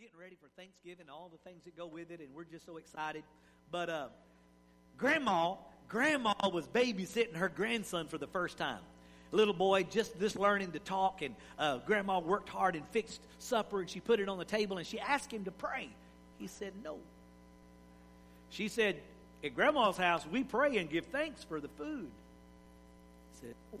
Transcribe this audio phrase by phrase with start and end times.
[0.00, 2.76] getting ready for Thanksgiving, all the things that go with it, and we're just so
[2.76, 3.22] excited.
[3.70, 4.08] But uh,
[4.98, 5.54] Grandma,
[5.88, 8.80] Grandma was babysitting her grandson for the first time.
[9.32, 13.80] Little boy just this learning to talk, and uh, Grandma worked hard and fixed supper,
[13.80, 15.88] and she put it on the table, and she asked him to pray.
[16.38, 16.98] He said no.
[18.50, 18.96] She said,
[19.42, 22.10] "At Grandma's house, we pray and give thanks for the food."
[23.32, 23.78] He said, oh.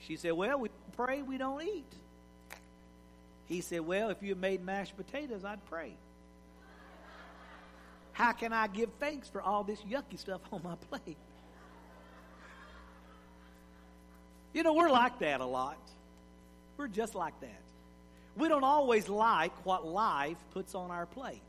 [0.00, 1.92] She said, "Well, we pray, we don't eat."
[3.52, 5.92] He said, Well, if you made mashed potatoes, I'd pray.
[8.12, 11.18] How can I give thanks for all this yucky stuff on my plate?
[14.54, 15.76] You know, we're like that a lot.
[16.78, 17.62] We're just like that.
[18.36, 21.42] We don't always like what life puts on our plate.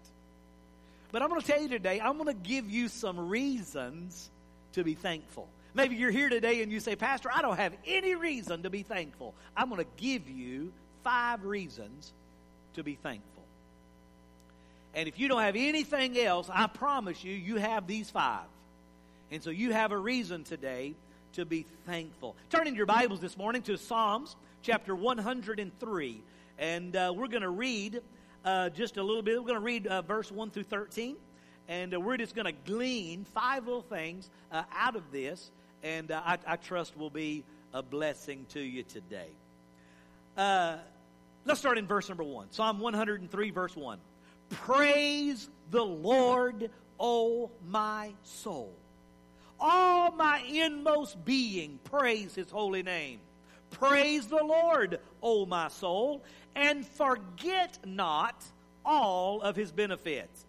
[1.14, 4.30] But I'm going to tell you today, I'm going to give you some reasons
[4.74, 5.48] to be thankful.
[5.74, 8.84] Maybe you're here today and you say, Pastor, I don't have any reason to be
[8.84, 9.36] thankful.
[9.56, 10.74] I'm going to give you
[11.04, 12.14] five reasons
[12.76, 13.44] to be thankful.
[14.96, 18.46] And if you don't have anything else, I promise you, you have these five.
[19.32, 20.94] And so you have a reason today
[21.34, 22.36] to be thankful.
[22.52, 26.22] Turn in your Bibles this morning to Psalms chapter 103.
[26.60, 28.02] And uh, we're going to read
[28.46, 29.40] uh, just a little bit.
[29.40, 31.16] We're going to read uh, verse 1 through 13.
[31.68, 35.50] And uh, we're just going to glean five little things uh, out of this.
[35.82, 39.30] And uh, I, I, trust will be a blessing to you today.
[41.46, 42.52] Let's start in verse number one.
[42.52, 44.00] Psalm 103, verse 1.
[44.50, 48.74] Praise the Lord, O my soul.
[49.60, 53.20] All my inmost being, praise his holy name.
[53.72, 56.24] Praise the Lord, O my soul,
[56.56, 58.42] and forget not
[58.86, 60.46] all of his benefits,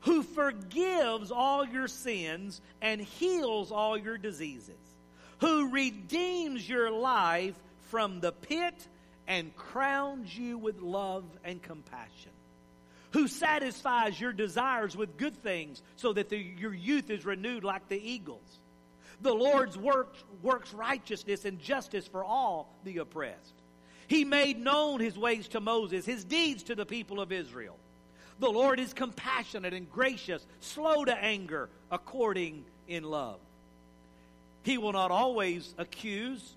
[0.00, 4.74] who forgives all your sins and heals all your diseases,
[5.38, 7.54] who redeems your life
[7.90, 8.88] from the pit
[9.26, 12.32] and crowns you with love and compassion,
[13.12, 17.88] who satisfies your desires with good things so that the, your youth is renewed like
[17.88, 18.58] the eagles.
[19.20, 23.54] The Lord's work, works righteousness and justice for all the oppressed.
[24.08, 27.78] He made known his ways to Moses, his deeds to the people of Israel.
[28.40, 33.38] The Lord is compassionate and gracious, slow to anger, according in love.
[34.64, 36.56] He will not always accuse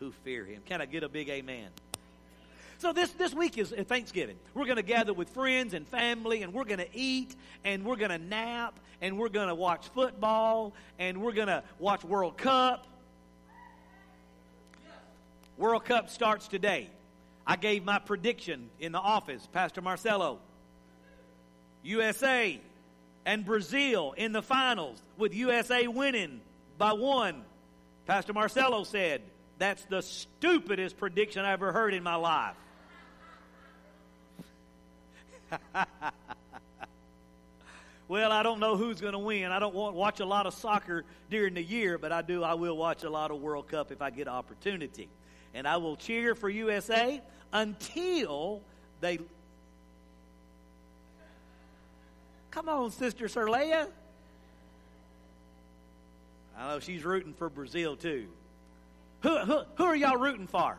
[0.00, 0.62] who fear him.
[0.66, 1.68] Can I get a big amen?
[2.78, 4.36] So this, this week is uh, Thanksgiving.
[4.52, 7.34] We're going to gather with friends and family, and we're going to eat,
[7.64, 11.62] and we're going to nap, and we're going to watch football, and we're going to
[11.78, 12.86] watch World Cup.
[15.56, 16.90] World Cup starts today.
[17.46, 20.40] I gave my prediction in the office, Pastor Marcelo.
[21.82, 22.60] USA
[23.24, 26.40] and Brazil in the finals, with USA winning
[26.76, 27.44] by one.
[28.06, 29.22] Pastor Marcelo said,
[29.58, 32.56] That's the stupidest prediction I ever heard in my life.
[38.08, 39.52] well, I don't know who's going to win.
[39.52, 42.42] I don't want watch a lot of soccer during the year, but I do.
[42.42, 45.08] I will watch a lot of World Cup if I get opportunity,
[45.52, 47.22] and I will cheer for USA
[47.52, 48.62] until
[49.00, 49.20] they.
[52.50, 53.86] Come on, Sister Serleia.
[56.56, 58.26] I know she's rooting for Brazil too.
[59.24, 60.78] Who, who, who are y'all rooting for?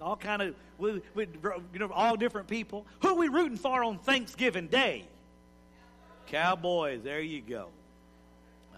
[0.00, 1.28] all kind of, with, with,
[1.72, 2.86] you know, all different people.
[3.00, 5.04] Who are we rooting for on Thanksgiving Day?
[6.26, 7.02] Cowboys.
[7.02, 7.68] There you go.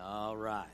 [0.00, 0.66] All right.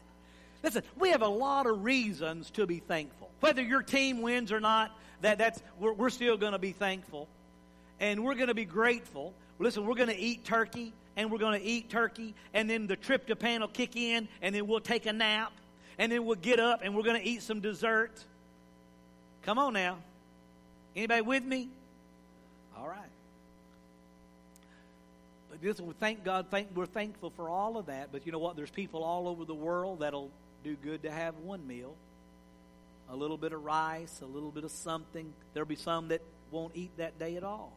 [0.62, 3.30] Listen, we have a lot of reasons to be thankful.
[3.40, 4.90] Whether your team wins or not,
[5.22, 7.28] that, that's, we're, we're still going to be thankful.
[7.98, 9.32] And we're going to be grateful.
[9.58, 12.96] Listen, we're going to eat turkey, and we're going to eat turkey, and then the
[12.96, 15.52] tryptophan will kick in, and then we'll take a nap,
[15.98, 18.12] and then we'll get up, and we're going to eat some dessert.
[19.42, 19.98] Come on now.
[20.94, 21.70] Anybody with me?
[22.78, 23.10] All right.
[25.50, 26.46] But this, we thank God.
[26.52, 28.10] Thank, we're thankful for all of that.
[28.12, 28.54] But you know what?
[28.54, 30.30] There's people all over the world that'll
[30.62, 31.96] do good to have one meal.
[33.10, 35.32] A little bit of rice, a little bit of something.
[35.52, 36.22] There'll be some that
[36.52, 37.72] won't eat that day at all.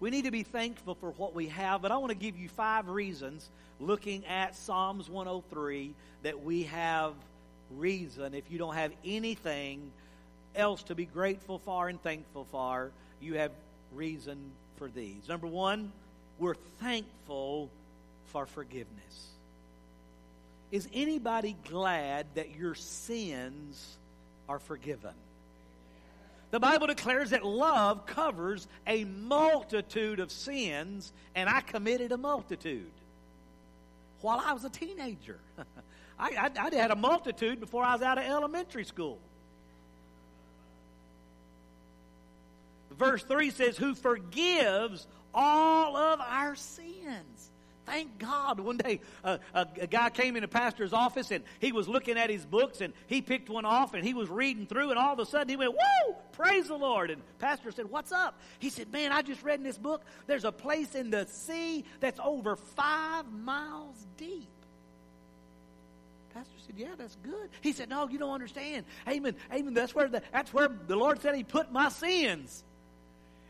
[0.00, 2.48] We need to be thankful for what we have, but I want to give you
[2.48, 3.48] five reasons
[3.80, 5.92] looking at Psalms 103
[6.22, 7.14] that we have
[7.76, 9.90] reason if you don't have anything
[10.54, 12.90] else to be grateful for and thankful for,
[13.20, 13.50] you have
[13.92, 14.38] reason
[14.76, 15.28] for these.
[15.28, 15.92] Number one,
[16.38, 17.68] we're thankful
[18.26, 19.28] for forgiveness.
[20.70, 23.96] Is anybody glad that your sins
[24.48, 25.14] are forgiven?
[26.50, 32.90] The Bible declares that love covers a multitude of sins, and I committed a multitude
[34.20, 35.38] while I was a teenager.
[36.18, 39.18] I, I, I, had a multitude before I was out of elementary school.
[42.90, 47.50] Verse 3 says, Who forgives all of our sins.
[47.88, 48.60] Thank God.
[48.60, 52.18] One day, uh, a, a, guy came in the pastor's office and he was looking
[52.18, 55.14] at his books and he picked one off and he was reading through and all
[55.14, 57.10] of a sudden he went, Whoa, praise the Lord.
[57.10, 58.38] And pastor said, What's up?
[58.58, 61.86] He said, Man, I just read in this book, there's a place in the sea
[62.00, 64.50] that's over five miles deep.
[66.34, 67.48] Pastor said, Yeah, that's good.
[67.62, 68.84] He said, No, you don't understand.
[69.08, 69.34] Amen.
[69.50, 69.72] Amen.
[69.72, 72.64] That's where the, that's where the Lord said He put my sins.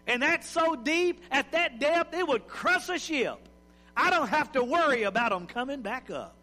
[0.06, 3.47] And that's so deep, at that depth, it would crush a ship.
[3.98, 6.36] I don't have to worry about them coming back up.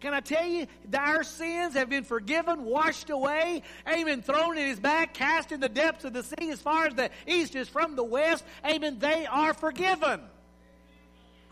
[0.00, 4.66] Can I tell you, that our sins have been forgiven, washed away, amen, thrown in
[4.66, 7.68] his back, cast in the depths of the sea as far as the east is
[7.68, 10.20] from the west, amen, they are forgiven.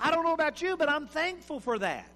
[0.01, 2.09] I don't know about you, but I'm thankful for that.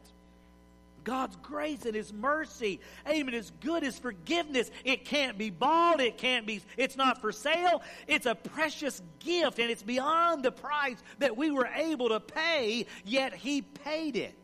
[1.09, 2.81] God's grace and His mercy.
[3.09, 3.33] Amen.
[3.33, 4.71] His good, His forgiveness.
[4.85, 6.03] It can't be bought.
[6.03, 7.83] It can't be, it's not for sale.
[8.07, 12.85] It's a precious gift and it's beyond the price that we were able to pay,
[13.07, 14.39] yet He paid it.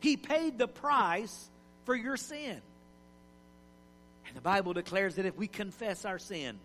[0.00, 1.48] He paid the price
[1.84, 2.60] for your sin.
[4.26, 6.58] And the Bible declares that if we confess our sin,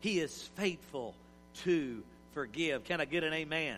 [0.00, 1.14] He is faithful
[1.64, 2.02] to
[2.32, 2.84] forgive.
[2.84, 3.76] Can I get an amen?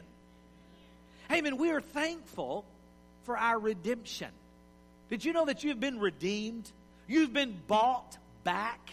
[1.32, 1.56] Amen.
[1.56, 2.64] We are thankful
[3.24, 4.28] for our redemption.
[5.08, 6.70] Did you know that you've been redeemed?
[7.06, 8.90] You've been bought back.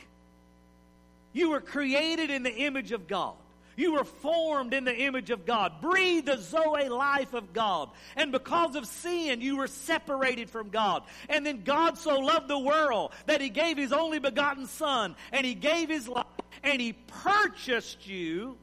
[1.31, 3.33] You were created in the image of God.
[3.75, 5.81] You were formed in the image of God.
[5.81, 7.89] Breathe the Zoe life of God.
[8.15, 11.04] And because of sin, you were separated from God.
[11.27, 15.15] And then God so loved the world that He gave His only begotten Son.
[15.31, 16.25] And He gave His life.
[16.63, 18.57] And He purchased you.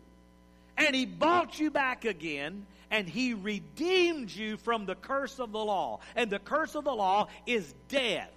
[0.76, 5.64] And He bought you back again and he redeemed you from the curse of the
[5.64, 6.00] law.
[6.16, 8.30] And the curse of the law is death.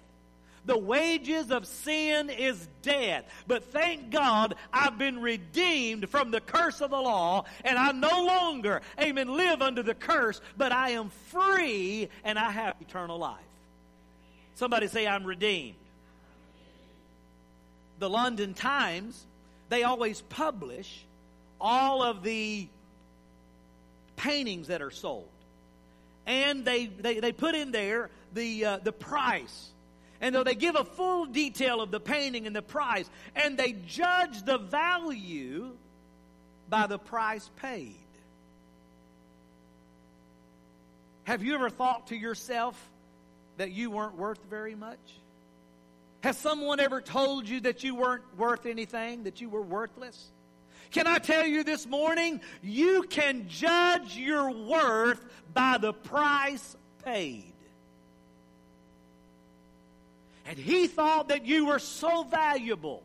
[0.66, 3.24] The wages of sin is death.
[3.46, 8.24] But thank God I've been redeemed from the curse of the law, and I no
[8.24, 13.40] longer, amen, live under the curse, but I am free and I have eternal life.
[14.54, 15.74] Somebody say, I'm redeemed.
[17.98, 19.26] The London Times,
[19.68, 21.04] they always publish
[21.60, 22.68] all of the
[24.16, 25.28] paintings that are sold.
[26.26, 29.70] And they, they, they put in there the, uh, the price.
[30.20, 33.72] And though they give a full detail of the painting and the price, and they
[33.72, 35.76] judge the value
[36.68, 37.96] by the price paid.
[41.24, 42.78] Have you ever thought to yourself
[43.56, 44.98] that you weren't worth very much?
[46.22, 50.30] Has someone ever told you that you weren't worth anything, that you were worthless?
[50.94, 52.40] Can I tell you this morning?
[52.62, 55.20] You can judge your worth
[55.52, 57.52] by the price paid.
[60.46, 63.02] And he thought that you were so valuable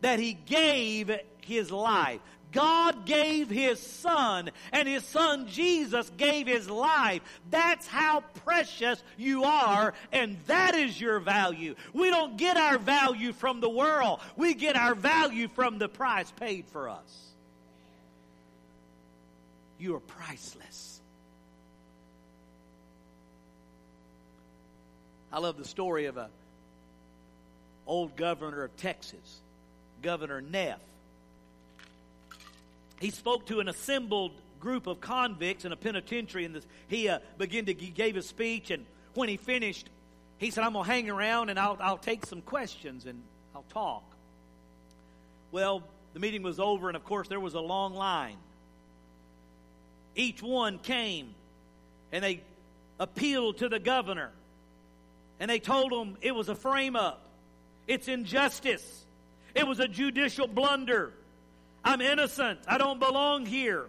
[0.00, 2.20] that he gave his life.
[2.52, 7.22] God gave his son, and his son Jesus gave his life.
[7.50, 11.74] That's how precious you are, and that is your value.
[11.92, 16.30] We don't get our value from the world, we get our value from the price
[16.32, 17.26] paid for us.
[19.78, 21.00] You are priceless.
[25.32, 26.28] I love the story of a
[27.86, 29.40] old governor of Texas,
[30.02, 30.80] Governor Neff
[33.00, 37.64] he spoke to an assembled group of convicts in a penitentiary, and he uh, began
[37.64, 38.70] to gave a speech.
[38.70, 39.88] And when he finished,
[40.38, 43.22] he said, "I'm gonna hang around and I'll I'll take some questions and
[43.54, 44.04] I'll talk."
[45.50, 48.36] Well, the meeting was over, and of course there was a long line.
[50.14, 51.34] Each one came,
[52.12, 52.42] and they
[52.98, 54.30] appealed to the governor,
[55.38, 57.26] and they told him it was a frame up,
[57.86, 59.04] it's injustice,
[59.54, 61.14] it was a judicial blunder.
[61.84, 62.60] I'm innocent.
[62.66, 63.86] I don't belong here.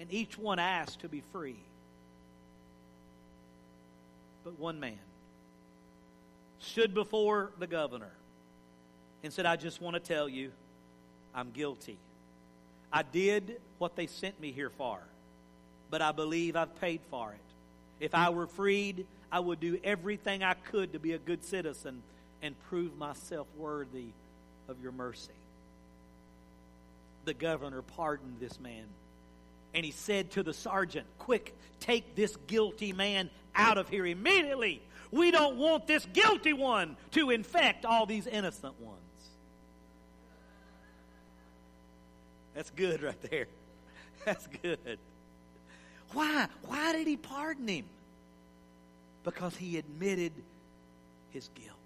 [0.00, 1.56] And each one asked to be free.
[4.44, 4.98] But one man
[6.58, 8.12] stood before the governor
[9.22, 10.50] and said, I just want to tell you,
[11.34, 11.98] I'm guilty.
[12.92, 14.98] I did what they sent me here for,
[15.90, 18.04] but I believe I've paid for it.
[18.04, 22.02] If I were freed, I would do everything I could to be a good citizen
[22.42, 24.08] and prove myself worthy
[24.68, 25.30] of your mercy.
[27.24, 28.84] The governor pardoned this man.
[29.74, 34.82] And he said to the sergeant, Quick, take this guilty man out of here immediately.
[35.10, 38.98] We don't want this guilty one to infect all these innocent ones.
[42.54, 43.46] That's good right there.
[44.24, 44.98] That's good.
[46.12, 46.48] Why?
[46.66, 47.86] Why did he pardon him?
[49.24, 50.32] Because he admitted
[51.30, 51.76] his guilt.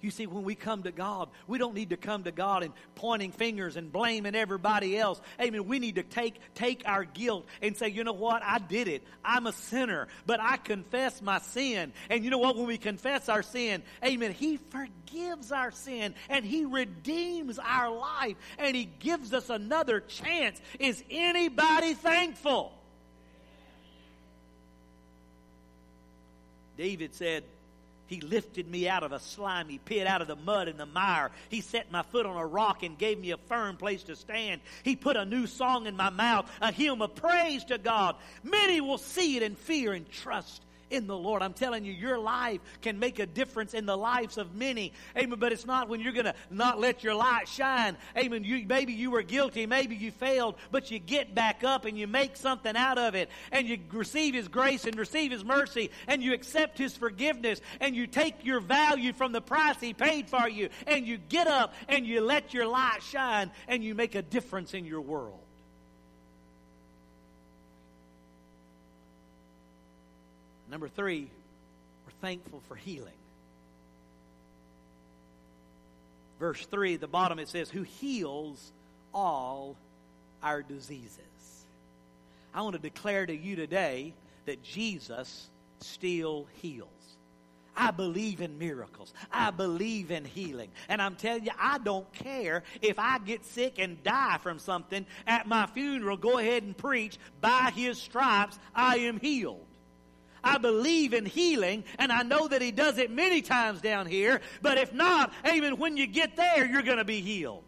[0.00, 2.72] You see, when we come to God, we don't need to come to God and
[2.94, 5.20] pointing fingers and blaming everybody else.
[5.40, 5.66] Amen.
[5.66, 8.42] We need to take, take our guilt and say, you know what?
[8.44, 9.02] I did it.
[9.24, 11.92] I'm a sinner, but I confess my sin.
[12.10, 12.56] And you know what?
[12.56, 18.36] When we confess our sin, amen, He forgives our sin and He redeems our life
[18.58, 20.60] and He gives us another chance.
[20.78, 22.72] Is anybody thankful?
[26.76, 27.42] David said,
[28.08, 31.30] he lifted me out of a slimy pit, out of the mud and the mire.
[31.50, 34.62] He set my foot on a rock and gave me a firm place to stand.
[34.82, 38.16] He put a new song in my mouth, a hymn of praise to God.
[38.42, 41.42] Many will see it and fear and trust in the Lord.
[41.42, 44.92] I'm telling you, your life can make a difference in the lives of many.
[45.16, 45.38] Amen.
[45.38, 47.96] But it's not when you're going to not let your light shine.
[48.16, 48.44] Amen.
[48.44, 49.66] You, maybe you were guilty.
[49.66, 53.30] Maybe you failed, but you get back up and you make something out of it
[53.52, 57.94] and you receive His grace and receive His mercy and you accept His forgiveness and
[57.94, 61.74] you take your value from the price He paid for you and you get up
[61.88, 65.40] and you let your light shine and you make a difference in your world.
[70.70, 71.30] Number three,
[72.06, 73.12] we're thankful for healing.
[76.38, 78.72] Verse 3, the bottom it says, Who heals
[79.12, 79.76] all
[80.42, 81.18] our diseases.
[82.54, 84.14] I want to declare to you today
[84.46, 85.48] that Jesus
[85.80, 86.88] still heals.
[87.76, 89.12] I believe in miracles.
[89.30, 90.70] I believe in healing.
[90.88, 95.06] And I'm telling you, I don't care if I get sick and die from something
[95.28, 96.16] at my funeral.
[96.16, 97.18] Go ahead and preach.
[97.40, 99.67] By his stripes, I am healed.
[100.48, 104.40] I believe in healing, and I know that He does it many times down here.
[104.62, 107.64] But if not, amen, when you get there, you're going to be healed.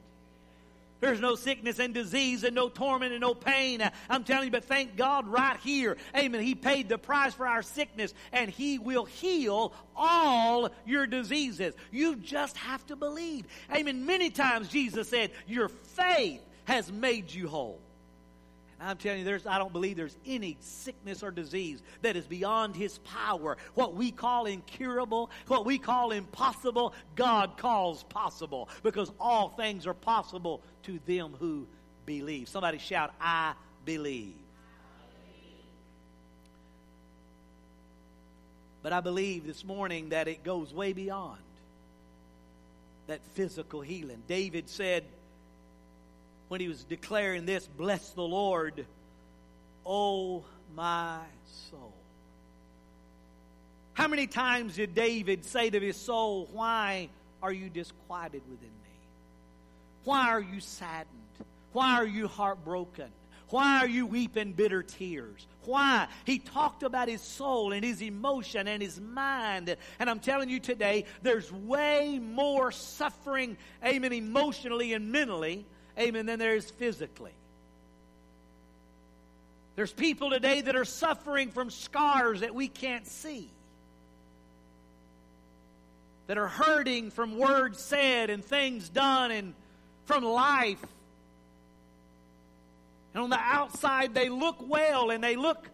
[1.00, 3.82] There's no sickness and disease and no torment and no pain.
[4.08, 5.96] I'm telling you, but thank God right here.
[6.16, 6.42] Amen.
[6.42, 11.74] He paid the price for our sickness and He will heal all your diseases.
[11.90, 13.46] You just have to believe.
[13.74, 14.04] Amen.
[14.04, 17.80] Many times Jesus said, Your faith has made you whole.
[18.82, 22.74] I'm telling you, there's, I don't believe there's any sickness or disease that is beyond
[22.74, 23.58] His power.
[23.74, 29.94] What we call incurable, what we call impossible, God calls possible because all things are
[29.94, 31.66] possible to them who
[32.06, 32.48] believe.
[32.48, 33.52] Somebody shout, I
[33.84, 34.34] believe.
[38.82, 41.38] But I believe this morning that it goes way beyond
[43.08, 44.22] that physical healing.
[44.26, 45.04] David said,
[46.50, 48.84] when he was declaring this, Bless the Lord,
[49.86, 51.20] O my
[51.70, 51.94] soul.
[53.94, 57.08] How many times did David say to his soul, Why
[57.40, 58.98] are you disquieted within me?
[60.02, 61.06] Why are you saddened?
[61.72, 63.10] Why are you heartbroken?
[63.50, 65.46] Why are you weeping bitter tears?
[65.66, 66.08] Why?
[66.24, 69.76] He talked about his soul and his emotion and his mind.
[70.00, 75.64] And I'm telling you today, there's way more suffering, amen, emotionally and mentally
[76.00, 77.32] amen, than there is physically.
[79.76, 83.50] There's people today that are suffering from scars that we can't see,
[86.26, 89.54] that are hurting from words said and things done and
[90.04, 90.84] from life.
[93.14, 95.68] And on the outside, they look well and they look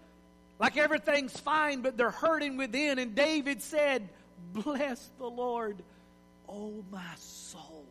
[0.59, 2.99] like everything's fine, but they're hurting within.
[2.99, 4.09] And David said,
[4.53, 5.83] Bless the Lord,
[6.49, 7.87] oh my soul.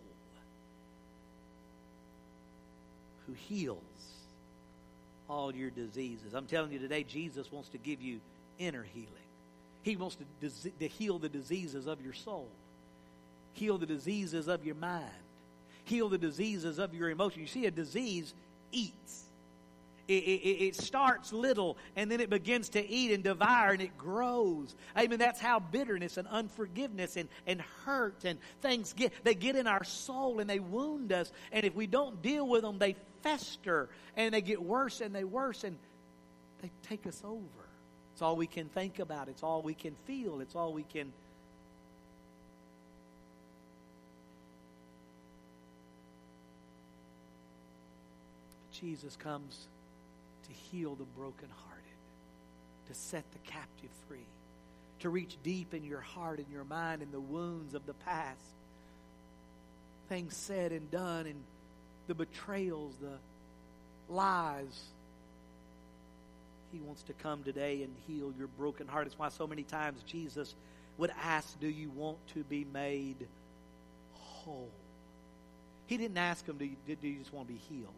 [3.27, 3.81] Who heals
[5.29, 6.33] all your diseases.
[6.33, 8.19] I'm telling you today, Jesus wants to give you
[8.59, 9.09] inner healing.
[9.83, 12.47] He wants to, to heal the diseases of your soul,
[13.53, 15.05] heal the diseases of your mind,
[15.83, 17.41] heal the diseases of your emotion.
[17.41, 18.33] You see, a disease
[18.71, 19.24] eats.
[20.07, 23.97] It, it, it, starts little and then it begins to eat and devour and it
[23.97, 24.75] grows.
[24.95, 25.17] Amen.
[25.17, 29.83] that's how bitterness and unforgiveness and, and hurt and things get, they get in our
[29.83, 31.31] soul and they wound us.
[31.51, 35.23] And if we don't deal with them, they fester and they get worse and they
[35.23, 35.75] worse and
[36.61, 37.41] they take us over.
[38.13, 39.27] It's all we can think about.
[39.27, 40.39] It's all we can feel.
[40.39, 41.11] It's all we can.
[48.71, 49.67] Jesus comes
[50.47, 51.83] to heal the brokenhearted,
[52.87, 54.25] to set the captive free,
[54.99, 58.39] to reach deep in your heart and your mind in the wounds of the past.
[60.09, 61.41] Things said and done, and
[62.07, 64.83] the betrayals, the lies.
[66.71, 69.07] He wants to come today and heal your broken heart.
[69.07, 70.53] It's why so many times Jesus
[70.97, 73.27] would ask, Do you want to be made
[74.13, 74.69] whole?
[75.87, 77.93] He didn't ask him, Do you, do you just want to be healed?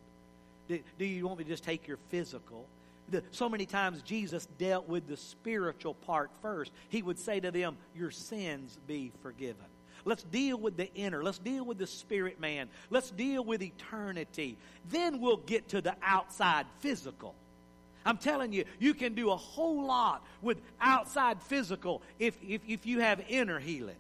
[0.68, 2.66] Do, you want me to just take your physical?
[3.10, 6.72] The, so many times Jesus dealt with the spiritual part first.
[6.90, 9.66] He would say to them, Your sins be forgiven.
[10.04, 11.24] Let's deal with the inner.
[11.24, 12.70] Let's deal with the spirit man.
[12.90, 14.58] Let's deal with eternity.
[14.90, 17.36] Then we'll get to the outside physical.
[18.06, 22.86] I'm telling you, you can do a whole lot with outside physical if, if, if
[22.86, 23.98] you have inner healing.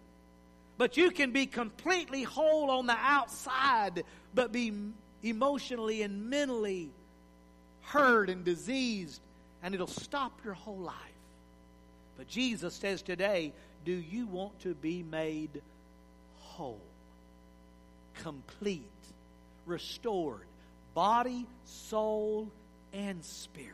[0.77, 4.71] But you can be completely whole on the outside, but be
[5.23, 6.89] emotionally and mentally
[7.81, 9.21] hurt and diseased,
[9.63, 10.95] and it'll stop your whole life.
[12.17, 13.53] But Jesus says today,
[13.85, 15.61] Do you want to be made
[16.39, 16.81] whole,
[18.21, 18.83] complete,
[19.65, 20.45] restored,
[20.93, 22.51] body, soul,
[22.93, 23.73] and spirit?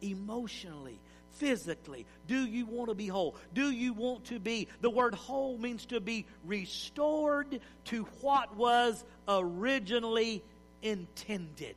[0.00, 0.98] Emotionally,
[1.34, 2.06] physically?
[2.28, 3.36] Do you want to be whole?
[3.54, 9.04] Do you want to be, the word whole means to be restored to what was
[9.28, 10.42] originally
[10.82, 11.76] intended.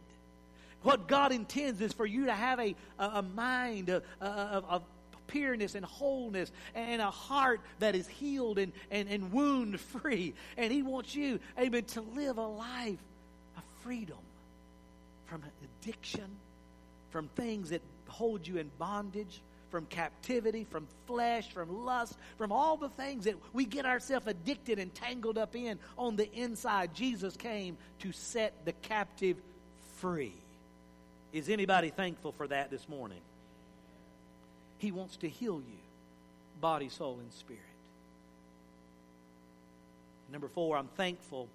[0.82, 4.84] What God intends is for you to have a, a, a mind of, of,
[5.28, 10.36] pureness and wholeness and a heart that is healed and, and, and wound free.
[10.56, 13.00] And He wants you, amen, to live a life
[13.58, 14.20] of freedom
[15.26, 15.42] from
[15.82, 16.30] addiction,
[17.10, 22.78] from things that hold you in bondage, from captivity, from flesh, from lust, from all
[22.78, 26.94] the things that we get ourselves addicted and tangled up in on the inside.
[26.94, 29.38] Jesus came to set the captive
[29.98, 30.34] free.
[31.34, 33.20] Is anybody thankful for that this morning?
[34.78, 35.80] He wants to heal you,
[36.62, 37.62] body, soul, and spirit.
[40.32, 41.50] Number four, I'm thankful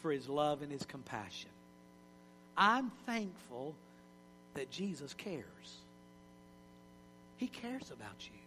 [0.00, 1.50] for his love and his compassion.
[2.56, 3.74] I'm thankful
[4.56, 5.82] that Jesus cares.
[7.36, 8.38] He cares about you.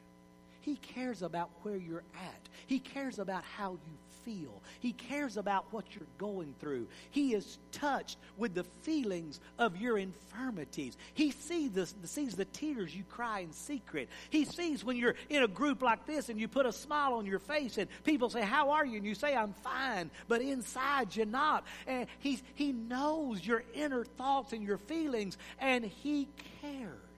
[0.61, 2.49] He cares about where you're at.
[2.67, 3.97] He cares about how you
[4.29, 4.61] feel.
[4.79, 6.87] He cares about what you're going through.
[7.09, 10.97] He is touched with the feelings of your infirmities.
[11.13, 14.07] He sees the, sees the tears you cry in secret.
[14.29, 17.25] He sees when you're in a group like this and you put a smile on
[17.25, 18.97] your face and people say, How are you?
[18.97, 20.11] And you say, I'm fine.
[20.27, 21.65] But inside you're not.
[21.87, 26.27] And he's, he knows your inner thoughts and your feelings and he
[26.61, 27.08] cares.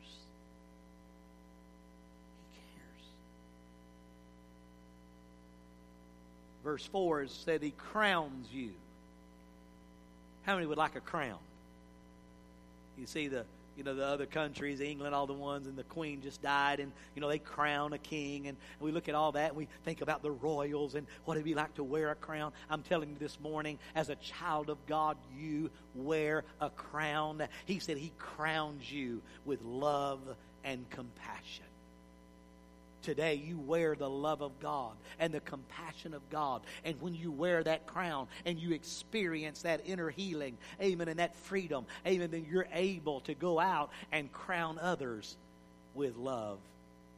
[6.72, 8.72] Verse 4 is said he crowns you.
[10.44, 11.40] How many would like a crown?
[12.98, 13.44] You see the
[13.76, 16.94] you know the other countries, England, all the ones, and the Queen just died, and
[17.14, 20.00] you know they crown a king, and we look at all that, and we think
[20.00, 22.54] about the royals and what it'd be like to wear a crown.
[22.70, 27.44] I'm telling you this morning, as a child of God, you wear a crown.
[27.66, 30.22] He said He crowns you with love
[30.64, 31.66] and compassion.
[33.02, 36.62] Today, you wear the love of God and the compassion of God.
[36.86, 41.36] And when you wear that crown and you experience that inner healing, amen, and that
[41.36, 45.36] freedom, amen, then you're able to go out and crown others
[45.94, 46.60] with love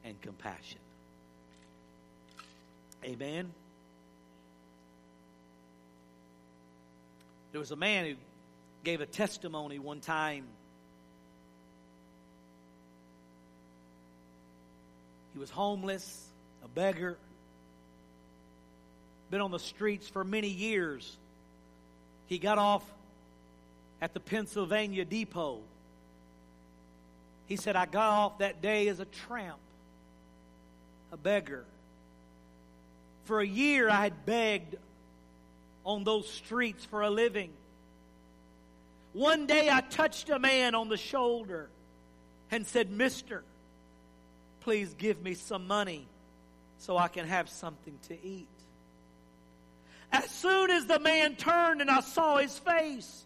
[0.04, 0.80] and compassion.
[3.04, 3.52] Amen.
[7.52, 8.15] There was a man who
[8.84, 10.46] gave a testimony one time
[15.34, 16.28] He was homeless,
[16.63, 17.17] a beggar,
[19.32, 21.17] been on the streets for many years.
[22.28, 22.84] He got off
[24.00, 25.62] at the Pennsylvania depot.
[27.48, 29.58] He said, I got off that day as a tramp,
[31.12, 31.65] a beggar.
[33.26, 34.76] For a year, I had begged
[35.84, 37.52] on those streets for a living.
[39.13, 41.69] One day, I touched a man on the shoulder
[42.52, 43.43] and said, Mister,
[44.63, 46.08] Please give me some money
[46.78, 48.47] so I can have something to eat.
[50.10, 53.26] As soon as the man turned and I saw his face,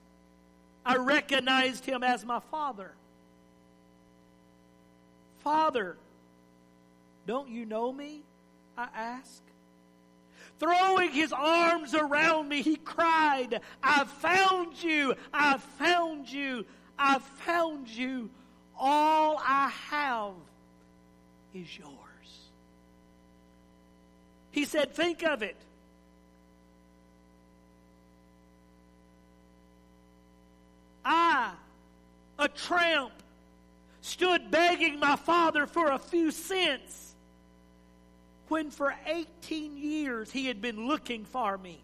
[0.84, 2.92] I recognized him as my father.
[5.44, 5.98] Father,
[7.28, 8.24] don't you know me?
[8.76, 9.44] I asked.
[10.60, 15.14] Throwing his arms around me, he cried, I found you!
[15.32, 16.66] I found you!
[16.98, 18.32] I found you!
[18.80, 20.34] All I have
[21.62, 21.92] is yours.
[24.52, 25.56] He said, Think of it.
[31.04, 31.52] I,
[32.38, 33.14] a tramp,
[34.02, 37.16] stood begging my father for a few cents
[38.50, 41.80] when for 18 years he had been looking for me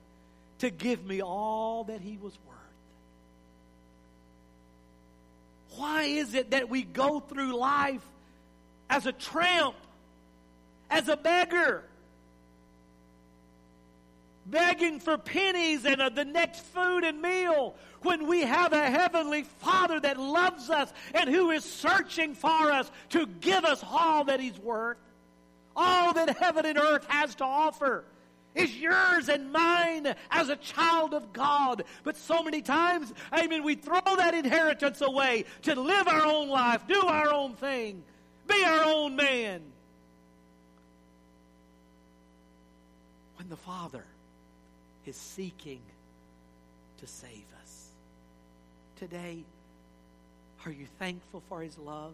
[0.59, 2.57] to give me all that he was worth.
[5.77, 8.05] Why is it that we go through life
[8.89, 9.75] as a tramp,
[10.89, 11.83] as a beggar,
[14.45, 19.43] begging for pennies and uh, the next food and meal when we have a heavenly
[19.43, 24.39] Father that loves us and who is searching for us to give us all that
[24.39, 24.97] He's worth?
[25.75, 28.03] All that heaven and earth has to offer
[28.53, 31.83] is yours and mine as a child of God.
[32.03, 36.85] But so many times, amen, we throw that inheritance away to live our own life,
[36.87, 38.03] do our own thing,
[38.47, 39.61] be our own man.
[43.37, 44.05] When the Father
[45.05, 45.81] is seeking
[46.99, 47.89] to save us.
[48.97, 49.43] Today,
[50.65, 52.13] are you thankful for His love?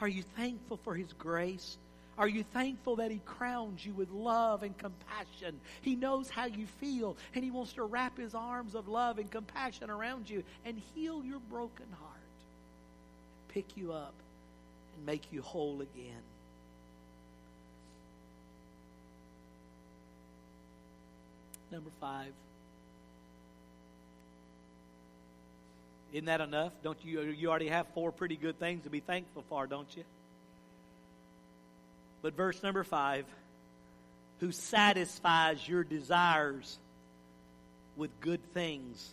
[0.00, 1.76] Are you thankful for His grace?
[2.18, 5.60] Are you thankful that He crowns you with love and compassion?
[5.82, 9.30] He knows how you feel, and He wants to wrap His arms of love and
[9.30, 12.12] compassion around you and heal your broken heart,
[13.48, 14.14] pick you up,
[14.96, 16.22] and make you whole again.
[21.70, 22.32] Number five.
[26.12, 26.72] Isn't that enough?
[26.82, 27.20] Don't you?
[27.22, 30.04] You already have four pretty good things to be thankful for, don't you?
[32.22, 33.24] But verse number five,
[34.40, 36.78] who satisfies your desires
[37.96, 39.12] with good things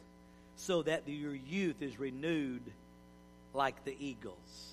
[0.56, 2.62] so that your youth is renewed
[3.54, 4.73] like the eagles.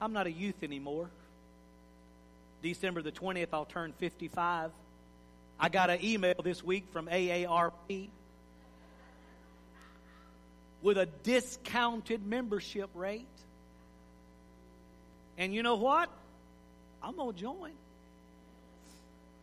[0.00, 1.10] I'm not a youth anymore.
[2.62, 4.70] December the 20th, I'll turn 55.
[5.60, 8.08] I got an email this week from AARP
[10.82, 13.26] with a discounted membership rate.
[15.36, 16.08] And you know what?
[17.02, 17.72] I'm going to join.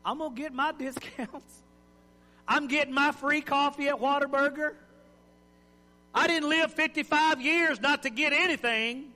[0.06, 1.62] I'm going to get my discounts.
[2.48, 4.74] I'm getting my free coffee at Whataburger.
[6.14, 9.12] I didn't live 55 years not to get anything.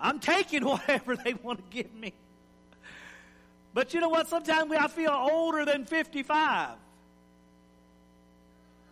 [0.00, 2.12] I'm taking whatever they want to give me.
[3.74, 4.28] But you know what?
[4.28, 6.70] Sometimes I feel older than 55.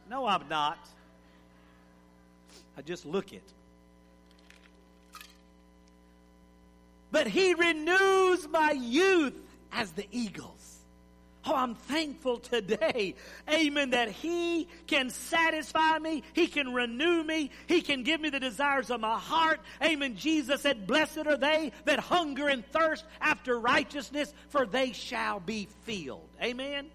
[0.09, 0.79] No, I'm not.
[2.77, 3.53] I just look it.
[7.11, 9.35] But he renews my youth
[9.73, 10.56] as the eagles.
[11.49, 13.15] Oh, I'm thankful today,
[13.49, 16.25] amen, that He can satisfy me.
[16.33, 17.51] He can renew me.
[17.69, 19.61] He can give me the desires of my heart.
[19.83, 20.17] Amen.
[20.17, 25.69] Jesus said, Blessed are they that hunger and thirst after righteousness, for they shall be
[25.85, 26.29] filled.
[26.43, 26.87] Amen.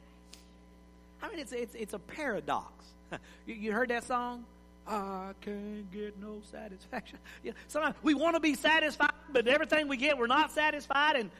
[1.23, 2.85] I mean, it's, it's, it's a paradox.
[3.45, 4.43] you, you heard that song?
[4.85, 7.19] I can't get no satisfaction.
[7.67, 11.15] Sometimes we want to be satisfied, but everything we get, we're not satisfied.
[11.15, 11.31] And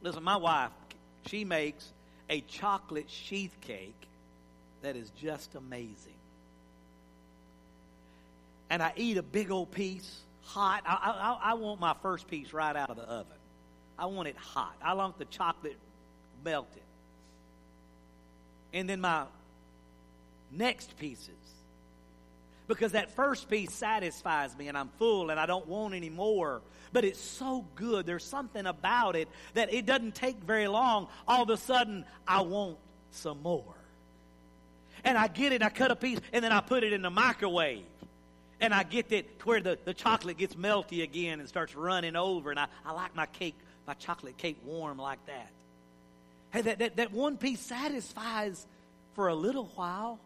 [0.00, 0.70] listen, my wife,
[1.26, 1.92] she makes
[2.28, 4.08] a chocolate sheath cake
[4.82, 6.12] that is just amazing.
[8.68, 10.82] And I eat a big old piece hot.
[10.86, 13.32] I, I, I want my first piece right out of the oven.
[13.98, 14.76] I want it hot.
[14.82, 15.76] I want the chocolate
[16.44, 16.82] melted.
[18.72, 19.24] And then my
[20.52, 21.30] next pieces
[22.68, 26.62] because that first piece satisfies me and I'm full and I don't want any more.
[26.92, 28.06] But it's so good.
[28.06, 31.08] There's something about it that it doesn't take very long.
[31.28, 32.78] All of a sudden, I want
[33.10, 33.74] some more.
[35.04, 37.10] And I get it, I cut a piece, and then I put it in the
[37.10, 37.84] microwave.
[38.60, 42.16] And I get it to where the, the chocolate gets melty again and starts running
[42.16, 42.50] over.
[42.50, 43.54] And I, I like my cake,
[43.86, 45.50] my chocolate cake warm like that.
[46.52, 48.66] Hey, that, that, that one piece satisfies
[49.14, 50.18] for a little while,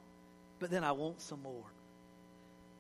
[0.61, 1.65] but then I want some more.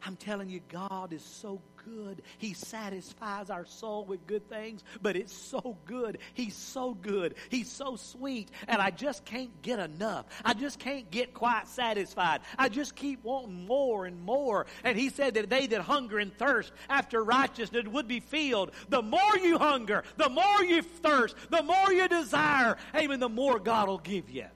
[0.04, 2.22] I'm telling you, God is so good.
[2.38, 6.18] He satisfies our soul with good things, but it's so good.
[6.34, 7.34] He's so good.
[7.50, 8.50] He's so sweet.
[8.66, 10.26] And I just can't get enough.
[10.44, 12.40] I just can't get quite satisfied.
[12.58, 14.66] I just keep wanting more and more.
[14.84, 18.70] And He said that they that hunger and thirst after righteousness would be filled.
[18.88, 23.58] The more you hunger, the more you thirst, the more you desire, amen, the more
[23.58, 24.46] God will give you.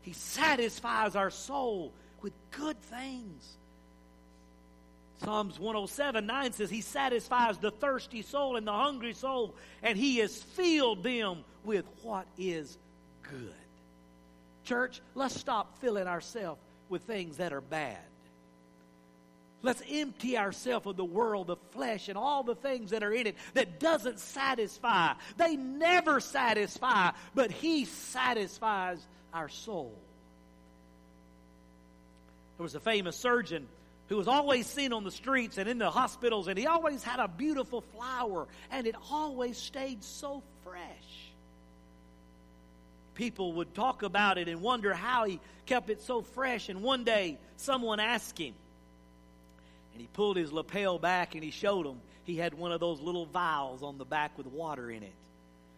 [0.00, 3.57] He satisfies our soul with good things.
[5.24, 10.18] Psalms 107 9 says, He satisfies the thirsty soul and the hungry soul, and He
[10.18, 12.78] has filled them with what is
[13.22, 13.52] good.
[14.64, 17.98] Church, let's stop filling ourselves with things that are bad.
[19.60, 23.26] Let's empty ourselves of the world of flesh and all the things that are in
[23.26, 25.14] it that doesn't satisfy.
[25.36, 29.04] They never satisfy, but He satisfies
[29.34, 29.98] our soul.
[32.56, 33.66] There was a famous surgeon
[34.08, 37.20] who was always seen on the streets and in the hospitals, and he always had
[37.20, 40.82] a beautiful flower, and it always stayed so fresh.
[43.14, 46.68] People would talk about it and wonder how he kept it so fresh.
[46.68, 48.54] And one day, someone asked him,
[49.92, 53.00] and he pulled his lapel back and he showed them he had one of those
[53.00, 55.14] little vials on the back with water in it.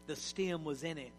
[0.08, 1.12] The stem was in it.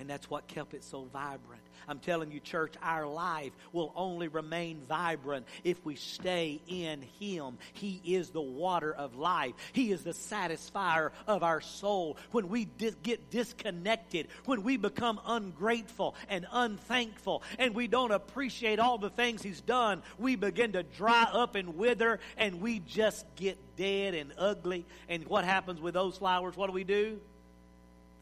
[0.00, 1.60] And that's what kept it so vibrant.
[1.86, 7.58] I'm telling you, church, our life will only remain vibrant if we stay in Him.
[7.74, 12.16] He is the water of life, He is the satisfier of our soul.
[12.30, 18.78] When we dis- get disconnected, when we become ungrateful and unthankful, and we don't appreciate
[18.78, 23.26] all the things He's done, we begin to dry up and wither, and we just
[23.36, 24.86] get dead and ugly.
[25.10, 26.56] And what happens with those flowers?
[26.56, 27.20] What do we do?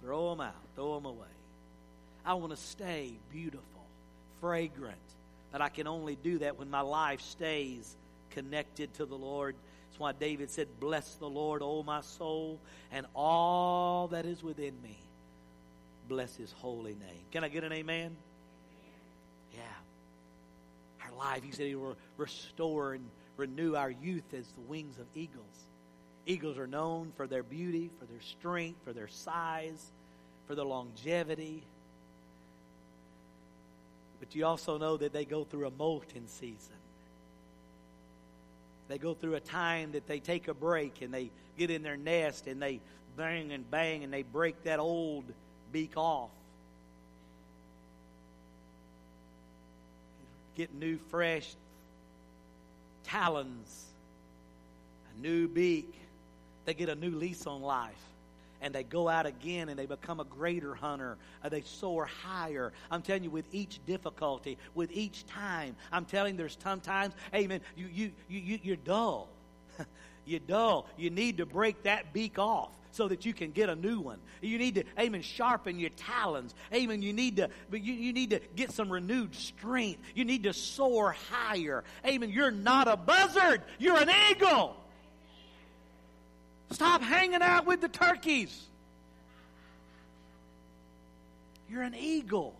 [0.02, 1.37] Throw them out, throw them away.
[2.28, 3.86] I want to stay beautiful,
[4.38, 4.98] fragrant.
[5.50, 7.96] But I can only do that when my life stays
[8.28, 9.56] connected to the Lord.
[9.88, 12.60] That's why David said, Bless the Lord, O my soul,
[12.92, 14.98] and all that is within me.
[16.06, 17.24] Bless his holy name.
[17.32, 18.14] Can I get an amen?
[19.54, 19.60] Yeah.
[21.06, 23.06] Our life, he said, he will restore and
[23.38, 25.46] renew our youth as the wings of eagles.
[26.26, 29.92] Eagles are known for their beauty, for their strength, for their size,
[30.46, 31.62] for their longevity.
[34.20, 36.74] But you also know that they go through a molting season.
[38.88, 41.96] They go through a time that they take a break and they get in their
[41.96, 42.80] nest and they
[43.16, 45.24] bang and bang and they break that old
[45.72, 46.30] beak off.
[50.56, 51.54] Get new, fresh
[53.04, 53.84] talons,
[55.14, 55.94] a new beak.
[56.64, 57.94] They get a new lease on life
[58.60, 61.16] and they go out again and they become a greater hunter.
[61.42, 62.72] Uh, they soar higher.
[62.90, 67.60] I'm telling you, with each difficulty, with each time, I'm telling you, there's sometimes, amen,
[67.76, 69.28] you, you, you, you, you're dull.
[70.24, 70.86] you're dull.
[70.96, 74.18] You need to break that beak off so that you can get a new one.
[74.40, 76.54] You need to, amen, sharpen your talons.
[76.72, 77.02] Amen.
[77.02, 80.00] You need to, you, you need to get some renewed strength.
[80.14, 81.84] You need to soar higher.
[82.06, 82.30] Amen.
[82.30, 83.62] You're not a buzzard.
[83.78, 84.76] You're an eagle.
[86.70, 88.66] Stop hanging out with the turkeys.
[91.70, 92.54] You're an eagle.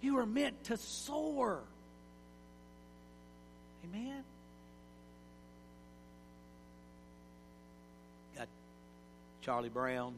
[0.00, 1.62] You are meant to soar.
[3.84, 4.22] Amen.
[8.36, 8.48] Got
[9.42, 10.14] Charlie Brown.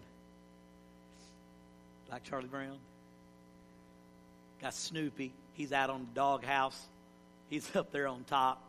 [2.11, 2.79] Like Charlie Brown?
[4.61, 5.33] Got Snoopy.
[5.55, 6.81] He's out on the doghouse.
[7.51, 8.63] He's up there on top.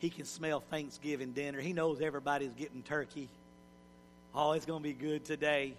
[0.00, 1.60] He can smell Thanksgiving dinner.
[1.60, 3.28] He knows everybody's getting turkey.
[4.34, 5.74] Oh, it's going to be good today.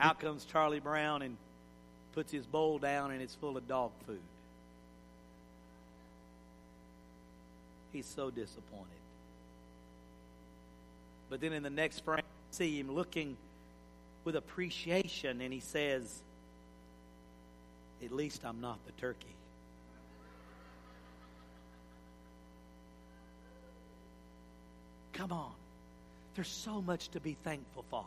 [0.00, 1.36] Out comes Charlie Brown and
[2.12, 4.20] puts his bowl down, and it's full of dog food.
[7.92, 8.86] He's so disappointed.
[11.30, 13.36] But then in the next frame, see him looking
[14.24, 16.22] with appreciation, and he says,
[18.04, 19.37] At least I'm not the turkey.
[25.18, 25.52] Come on.
[26.36, 28.04] There's so much to be thankful for.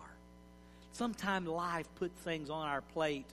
[0.93, 3.25] Sometimes life puts things on our plate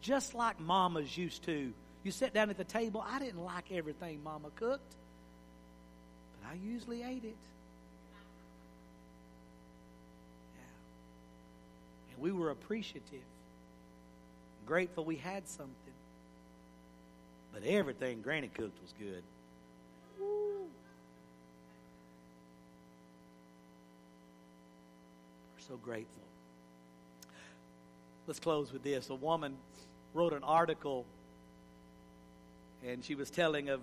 [0.00, 1.72] just like mamas used to.
[2.02, 4.96] You sit down at the table, I didn't like everything mama cooked,
[6.40, 7.36] but I usually ate it.
[10.56, 10.62] Yeah.
[12.12, 13.22] And we were appreciative,
[14.66, 15.76] grateful we had something.
[17.54, 19.22] But everything Granny cooked was good.
[25.68, 26.22] So grateful.
[28.26, 29.10] Let's close with this.
[29.10, 29.56] A woman
[30.14, 31.06] wrote an article,
[32.84, 33.80] and she was telling of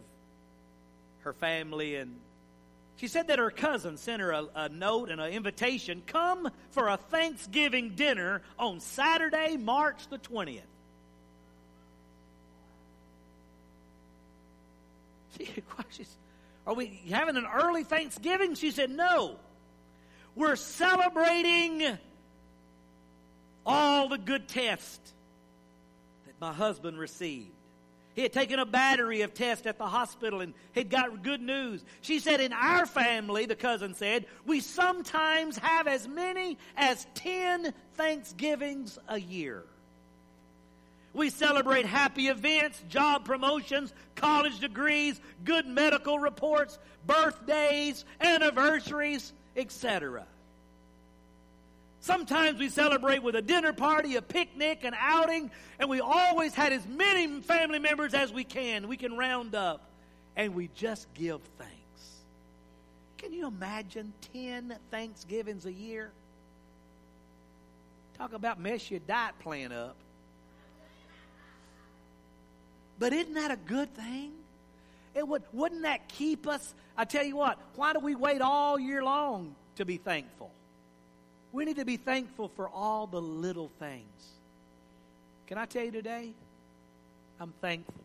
[1.21, 2.19] her family, and
[2.97, 6.89] she said that her cousin sent her a, a note and an invitation come for
[6.89, 10.61] a Thanksgiving dinner on Saturday, March the 20th.
[15.91, 16.05] She,
[16.67, 18.55] are we having an early Thanksgiving?
[18.55, 19.37] She said, no.
[20.39, 21.97] We're celebrating
[23.65, 25.13] all the good tests
[26.25, 27.51] that my husband received.
[28.15, 31.83] He had taken a battery of tests at the hospital and had got good news.
[31.99, 37.73] She said, In our family, the cousin said, we sometimes have as many as 10
[37.95, 39.65] Thanksgivings a year.
[41.11, 50.25] We celebrate happy events, job promotions, college degrees, good medical reports, birthdays, anniversaries, etc.
[52.01, 56.71] Sometimes we celebrate with a dinner party, a picnic, an outing, and we always had
[56.71, 58.87] as many family members as we can.
[58.87, 59.89] We can round up,
[60.35, 61.73] and we just give thanks.
[63.17, 66.11] Can you imagine 10 Thanksgivings a year?
[68.17, 69.95] Talk about mess your diet plan up.
[72.97, 74.31] But isn't that a good thing?
[75.15, 76.73] It would, wouldn't that keep us?
[76.97, 80.51] I tell you what, why do we wait all year long to be thankful?
[81.51, 84.05] We need to be thankful for all the little things.
[85.47, 86.31] Can I tell you today?
[87.39, 88.03] I'm thankful.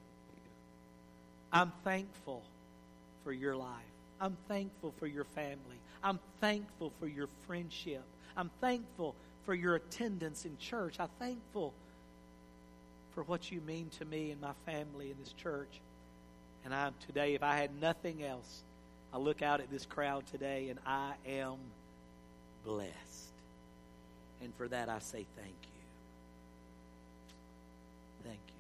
[1.53, 2.43] I'm thankful
[3.23, 3.69] for your life.
[4.21, 5.79] I'm thankful for your family.
[6.03, 8.03] I'm thankful for your friendship.
[8.37, 9.15] I'm thankful
[9.45, 10.97] for your attendance in church.
[10.99, 11.75] I'm thankful
[13.15, 15.81] for what you mean to me and my family in this church.
[16.65, 18.63] And I'm today, if I had nothing else,
[19.13, 21.57] I look out at this crowd today and I am
[22.65, 22.93] blessed.
[24.43, 25.83] And for that I say thank you.
[28.25, 28.55] Thank you.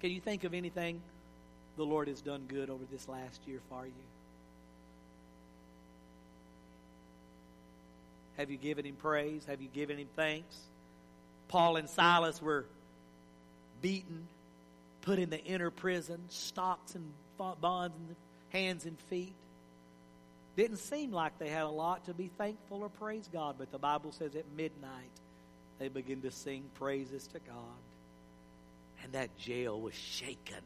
[0.00, 1.00] Can you think of anything
[1.76, 3.92] the Lord has done good over this last year for you?
[8.38, 9.44] Have you given him praise?
[9.44, 10.56] Have you given him thanks?
[11.48, 12.64] Paul and Silas were
[13.82, 14.26] beaten,
[15.02, 18.16] put in the inner prison, stocks and bonds and
[18.50, 19.34] hands and feet.
[20.56, 23.78] Didn't seem like they had a lot to be thankful or praise God, but the
[23.78, 25.10] Bible says at midnight
[25.78, 27.80] they begin to sing praises to God.
[29.02, 30.62] And that jail was shaken.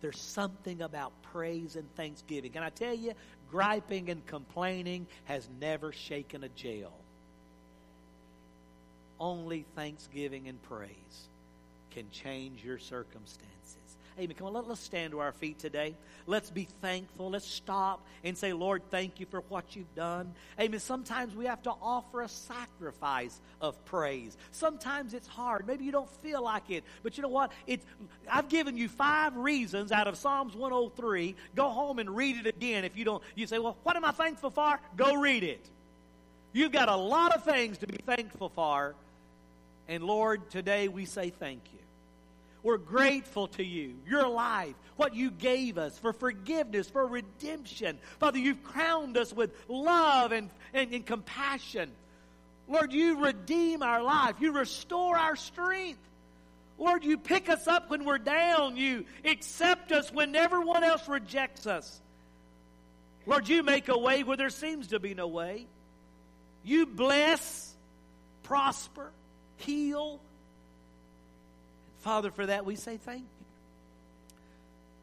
[0.00, 2.50] There's something about praise and thanksgiving.
[2.50, 3.12] Can I tell you,
[3.50, 6.92] griping and complaining has never shaken a jail.
[9.20, 11.28] Only thanksgiving and praise
[11.94, 13.48] can change your circumstances.
[14.18, 14.34] Amen.
[14.36, 15.94] Come on, let, us stand to our feet today.
[16.26, 17.30] Let's be thankful.
[17.30, 20.34] Let's stop and say, Lord, thank you for what you've done.
[20.60, 20.80] Amen.
[20.80, 24.36] Sometimes we have to offer a sacrifice of praise.
[24.50, 25.66] Sometimes it's hard.
[25.66, 26.84] Maybe you don't feel like it.
[27.02, 27.52] But you know what?
[27.66, 27.86] It's,
[28.30, 31.34] I've given you five reasons out of Psalms 103.
[31.54, 32.84] Go home and read it again.
[32.84, 34.78] If you don't, you say, well, what am I thankful for?
[34.94, 35.66] Go read it.
[36.52, 38.94] You've got a lot of things to be thankful for.
[39.92, 41.78] And Lord, today we say thank you.
[42.62, 47.98] We're grateful to you, your life, what you gave us for forgiveness, for redemption.
[48.18, 51.90] Father, you've crowned us with love and, and, and compassion.
[52.68, 54.36] Lord, you redeem our life.
[54.40, 56.00] You restore our strength.
[56.78, 58.78] Lord, you pick us up when we're down.
[58.78, 62.00] You accept us when everyone else rejects us.
[63.26, 65.66] Lord, you make a way where there seems to be no way.
[66.64, 67.74] You bless,
[68.42, 69.10] prosper,
[69.56, 70.20] heal,
[72.00, 73.46] Father, for that we say thank you.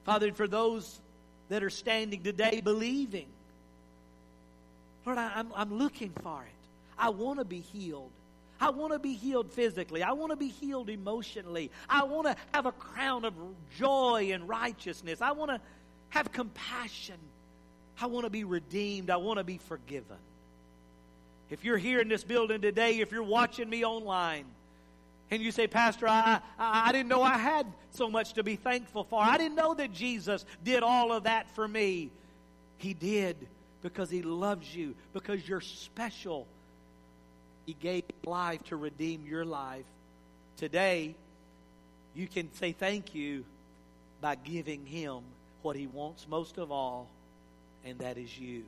[0.04, 1.00] Father, for those
[1.50, 3.28] that are standing today believing,
[5.06, 6.68] Lord, I, am I'm, I'm looking for it.
[6.98, 8.12] I want to be healed.
[8.62, 10.04] I want to be healed physically.
[10.04, 11.72] I want to be healed emotionally.
[11.90, 13.34] I want to have a crown of
[13.78, 15.22] joy and righteousness.
[15.22, 15.62] I want to
[16.10, 17.16] have compassion.
[18.02, 19.10] I want to be redeemed.
[19.10, 20.18] I want to be forgiven.
[21.50, 24.46] If you're here in this building today, if you're watching me online,
[25.32, 28.56] and you say, Pastor, I, I, I, didn't know I had so much to be
[28.56, 29.22] thankful for.
[29.22, 32.10] I didn't know that Jesus did all of that for me.
[32.78, 33.36] He did
[33.82, 36.48] because He loves you, because you're special.
[37.66, 39.86] He gave life to redeem your life.
[40.58, 41.16] Today,
[42.16, 43.46] you can say thank you
[44.22, 45.20] by giving Him
[45.62, 47.08] what He wants most of all,
[47.86, 48.64] and that is you,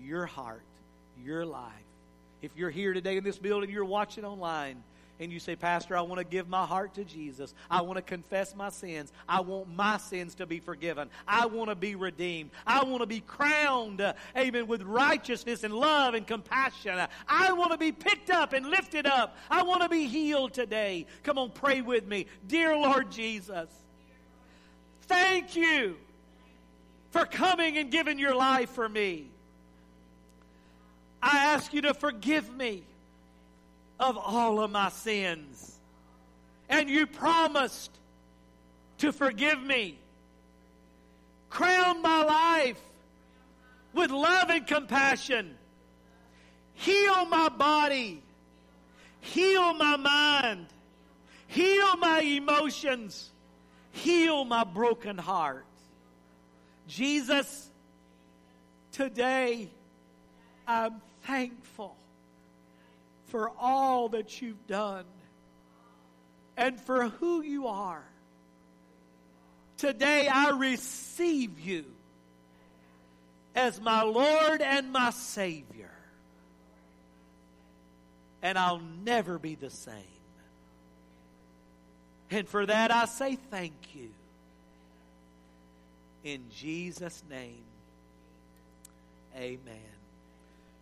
[0.00, 0.62] your heart,
[1.24, 1.72] your life.
[2.42, 4.82] If you're here today in this building, you're watching online,
[5.20, 7.52] and you say, Pastor, I want to give my heart to Jesus.
[7.68, 9.12] I want to confess my sins.
[9.28, 11.10] I want my sins to be forgiven.
[11.26, 12.50] I want to be redeemed.
[12.64, 17.00] I want to be crowned, uh, amen, with righteousness and love and compassion.
[17.26, 19.36] I want to be picked up and lifted up.
[19.50, 21.06] I want to be healed today.
[21.24, 22.26] Come on, pray with me.
[22.46, 23.68] Dear Lord Jesus,
[25.02, 25.96] thank you
[27.10, 29.30] for coming and giving your life for me.
[31.22, 32.84] I ask you to forgive me
[33.98, 35.78] of all of my sins.
[36.68, 37.90] And you promised
[38.98, 39.98] to forgive me.
[41.50, 42.80] Crown my life
[43.94, 45.56] with love and compassion.
[46.74, 48.22] Heal my body.
[49.20, 50.66] Heal my mind.
[51.48, 53.30] Heal my emotions.
[53.90, 55.64] Heal my broken heart.
[56.86, 57.68] Jesus,
[58.92, 59.68] today
[60.68, 61.96] I'm thankful
[63.28, 65.06] for all that you've done
[66.58, 68.04] and for who you are.
[69.78, 71.86] Today I receive you
[73.54, 75.90] as my Lord and my Savior.
[78.42, 79.94] And I'll never be the same.
[82.30, 84.10] And for that I say thank you.
[86.24, 87.64] In Jesus' name,
[89.34, 89.97] amen.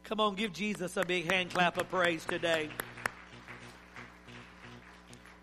[0.07, 2.69] Come on, give Jesus a big hand clap of praise today.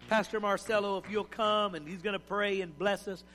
[0.07, 3.25] Pastor Marcelo, if you'll come and he's going to pray and bless us,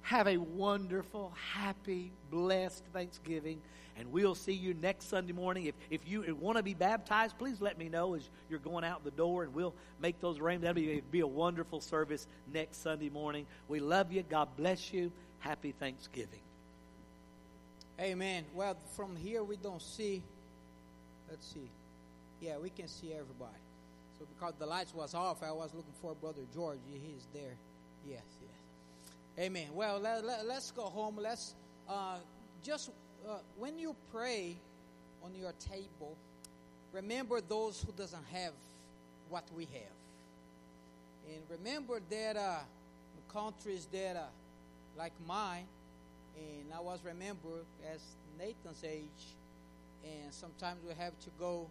[0.00, 3.60] have a wonderful, happy, blessed Thanksgiving.
[3.98, 5.66] And we'll see you next Sunday morning.
[5.66, 9.04] If, if you want to be baptized, please let me know as you're going out
[9.04, 10.74] the door, and we'll make those arrangements.
[10.74, 13.44] That'll be, be a wonderful service next Sunday morning.
[13.68, 14.22] We love you.
[14.22, 15.12] God bless you.
[15.40, 16.40] Happy Thanksgiving.
[18.00, 18.46] Amen.
[18.54, 20.22] Well, from here we don't see.
[21.28, 21.70] Let's see.
[22.40, 23.60] Yeah, we can see everybody.
[24.18, 26.78] So because the lights was off, I was looking for Brother George.
[26.90, 27.56] He's there.
[28.08, 29.44] Yes, yes.
[29.46, 29.68] Amen.
[29.74, 31.18] Well, let, let, us go home.
[31.20, 31.54] Let's
[31.88, 32.16] uh,
[32.62, 32.90] just
[33.28, 34.56] uh, when you pray
[35.22, 36.16] on your table,
[36.92, 38.52] remember those who doesn't have
[39.28, 39.96] what we have,
[41.28, 42.58] and remember that uh,
[43.32, 44.22] countries that uh,
[44.96, 45.66] like mine,
[46.36, 48.00] and I was remember as
[48.38, 49.34] Nathan's age,
[50.06, 51.66] and sometimes we have to go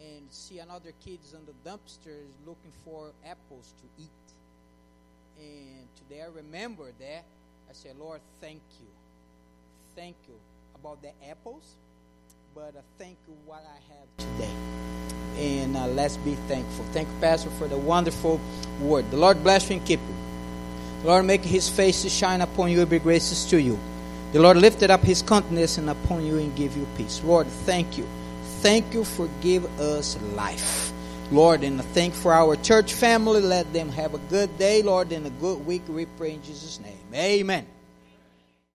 [0.00, 4.10] and see another kids on the dumpsters looking for apples to eat.
[5.38, 7.24] And today I remember that.
[7.68, 8.86] I said, Lord, thank you.
[9.94, 10.34] Thank you
[10.74, 11.74] about the apples,
[12.54, 14.52] but uh, thank you what I have today.
[15.38, 16.84] And uh, let's be thankful.
[16.92, 18.40] Thank you, Pastor, for the wonderful
[18.80, 19.10] word.
[19.10, 20.14] The Lord bless you and keep you.
[21.02, 23.78] The Lord make his face to shine upon you and be gracious to you.
[24.32, 27.22] The Lord lifted up his countenance and upon you and give you peace.
[27.24, 28.06] Lord, thank you.
[28.60, 30.92] Thank you for give us life.
[31.30, 33.40] Lord, and thank for our church family.
[33.40, 35.82] Let them have a good day, Lord, and a good week.
[35.88, 36.98] We pray in Jesus' name.
[37.14, 37.66] Amen.